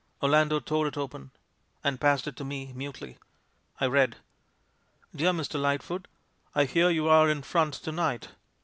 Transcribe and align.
Orlando 0.19 0.59
tore 0.59 0.87
it 0.87 0.97
open— 0.97 1.29
and 1.83 2.01
passed 2.01 2.27
it 2.27 2.35
to 2.37 2.43
me 2.43 2.73
mutely. 2.73 3.19
I 3.79 3.85
read: 3.85 4.15
"Deae 5.15 5.29
Mr. 5.31 5.61
Lightfoot,— 5.61 6.07
I 6.55 6.65
hear 6.65 6.89
you 6.89 7.07
are 7.07 7.29
in 7.29 7.43
front 7.43 7.75
to 7.75 7.91
night. 7.91 8.29